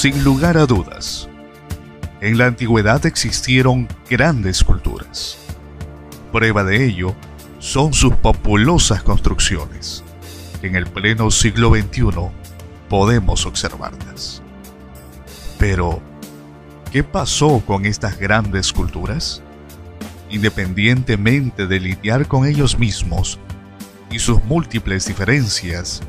[0.00, 1.28] Sin lugar a dudas,
[2.22, 5.36] en la antigüedad existieron grandes culturas.
[6.32, 7.14] Prueba de ello
[7.58, 10.02] son sus populosas construcciones,
[10.62, 12.30] que en el pleno siglo XXI
[12.88, 14.40] podemos observarlas.
[15.58, 16.00] Pero,
[16.90, 19.42] ¿qué pasó con estas grandes culturas?
[20.30, 23.38] Independientemente de lidiar con ellos mismos
[24.10, 26.00] y sus múltiples diferencias,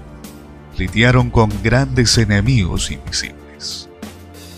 [0.77, 3.40] lidiaron con grandes enemigos invisibles,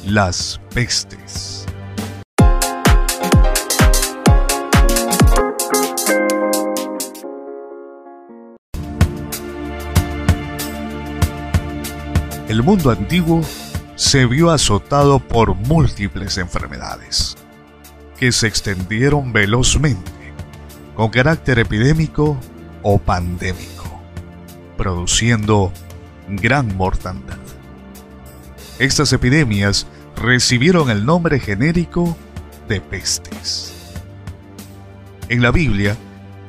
[0.06, 1.66] las pestes.
[12.50, 13.42] El mundo antiguo
[13.96, 17.36] se vio azotado por múltiples enfermedades
[18.18, 20.12] que se extendieron velozmente
[20.96, 22.38] con carácter epidémico
[22.84, 24.02] o pandémico,
[24.78, 25.72] produciendo
[26.28, 27.38] gran mortandad.
[28.80, 32.18] Estas epidemias recibieron el nombre genérico
[32.68, 33.74] de pestes.
[35.30, 35.98] En la Biblia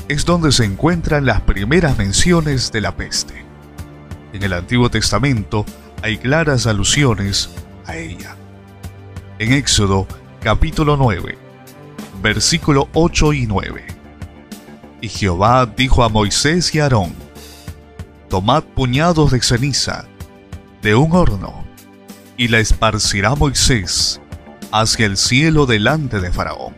[0.08, 3.44] es donde se encuentran las primeras menciones de la peste.
[4.32, 5.64] En el Antiguo Testamento
[6.02, 7.50] hay claras alusiones
[7.86, 8.36] a ella.
[9.38, 10.06] En Éxodo
[10.42, 11.38] capítulo 9,
[12.22, 13.84] versículo 8 y 9.
[15.00, 17.14] Y Jehová dijo a Moisés y a Aarón,
[18.28, 20.06] Tomad puñados de ceniza
[20.82, 21.63] de un horno,
[22.36, 24.20] y la esparcirá Moisés
[24.72, 26.74] hacia el cielo delante de Faraón.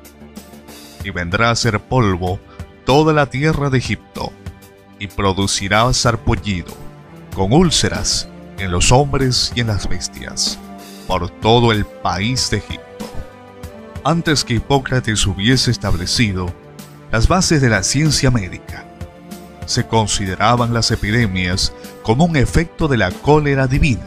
[1.04, 2.40] Y vendrá a ser polvo
[2.84, 4.32] toda la tierra de Egipto,
[4.98, 6.74] y producirá sarpullido,
[7.34, 10.58] con úlceras en los hombres y en las bestias,
[11.06, 12.82] por todo el país de Egipto.
[14.04, 16.52] Antes que Hipócrates hubiese establecido
[17.10, 18.84] las bases de la ciencia médica,
[19.66, 24.04] se consideraban las epidemias como un efecto de la cólera divina,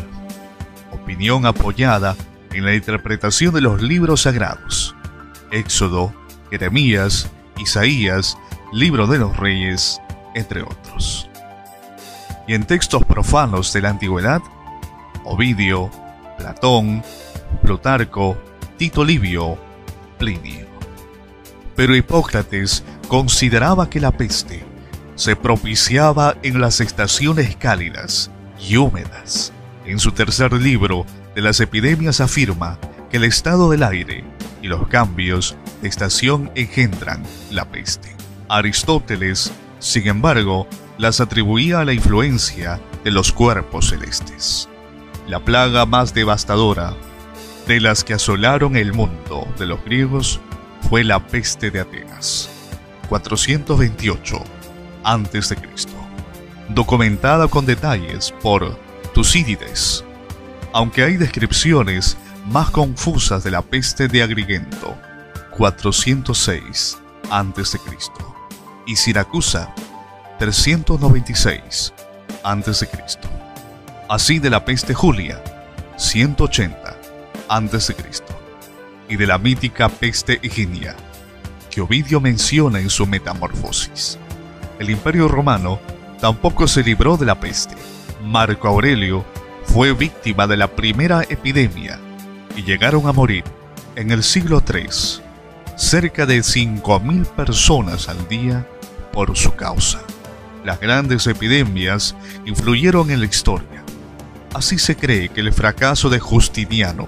[1.09, 2.15] opinión apoyada
[2.53, 4.95] en la interpretación de los libros sagrados,
[5.51, 6.13] Éxodo,
[6.51, 8.37] Jeremías, Isaías,
[8.71, 9.99] Libro de los Reyes,
[10.35, 11.27] entre otros
[12.47, 14.39] y en textos profanos de la antigüedad,
[15.23, 15.89] Ovidio,
[16.37, 17.03] Platón,
[17.63, 18.37] Plutarco,
[18.77, 19.57] Tito Livio,
[20.19, 20.67] Plinio.
[21.75, 24.63] Pero Hipócrates consideraba que la peste
[25.15, 29.53] se propiciaba en las estaciones cálidas y húmedas.
[29.89, 32.77] En su tercer libro de las epidemias afirma
[33.09, 34.23] que el estado del aire
[34.61, 38.15] y los cambios de estación engendran la peste.
[38.49, 40.67] Aristóteles, sin embargo,
[40.99, 44.69] las atribuía a la influencia de los cuerpos celestes.
[45.27, 46.93] La plaga más devastadora
[47.65, 50.39] de las que asolaron el mundo de los griegos
[50.87, 52.47] fue la peste de Atenas,
[53.09, 54.43] 428
[55.03, 55.55] a.C.,
[56.69, 58.77] documentada con detalles por
[59.19, 60.05] Tucídides,
[60.71, 62.15] aunque hay descripciones
[62.45, 64.97] más confusas de la peste de Agrigento,
[65.57, 66.97] 406
[67.29, 67.79] a.C.,
[68.87, 69.75] y Siracusa,
[70.37, 71.93] 396
[72.43, 72.89] a.C.
[74.07, 75.43] Así de la peste Julia,
[75.97, 76.95] 180
[77.49, 77.95] a.C.
[79.09, 80.95] Y de la mítica peste Eginia,
[81.69, 84.17] que Ovidio menciona en su Metamorfosis.
[84.79, 85.77] El Imperio Romano
[86.21, 87.75] tampoco se libró de la peste.
[88.23, 89.25] Marco Aurelio
[89.63, 91.99] fue víctima de la primera epidemia
[92.55, 93.43] y llegaron a morir
[93.95, 94.87] en el siglo III
[95.77, 98.67] cerca de 5.000 personas al día
[99.13, 99.99] por su causa.
[100.65, 102.15] Las grandes epidemias
[102.45, 103.83] influyeron en la historia.
[104.53, 107.07] Así se cree que el fracaso de Justiniano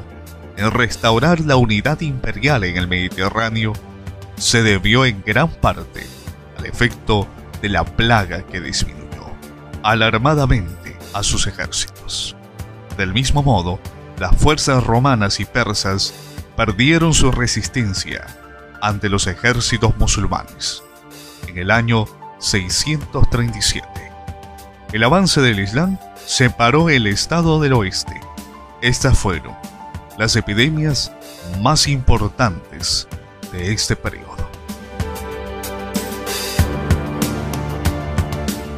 [0.56, 3.74] en restaurar la unidad imperial en el Mediterráneo
[4.38, 6.06] se debió en gran parte
[6.58, 7.28] al efecto
[7.62, 9.02] de la plaga que disminuyó
[9.84, 10.81] alarmadamente
[11.14, 12.36] a sus ejércitos.
[12.98, 13.80] Del mismo modo,
[14.20, 16.14] las fuerzas romanas y persas
[16.56, 18.28] perdieron su resistencia
[18.82, 20.84] ante los ejércitos musulmanes.
[21.48, 22.06] En el año
[22.40, 23.88] 637.
[24.94, 28.20] El avance del Islam separó el estado del oeste.
[28.82, 29.56] Estas fueron
[30.18, 31.12] las epidemias
[31.62, 33.08] más importantes
[33.52, 34.50] de este periodo.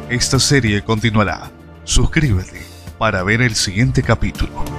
[0.08, 1.50] Esta serie continuará.
[1.84, 2.62] Suscríbete
[2.98, 4.73] para ver el siguiente capítulo.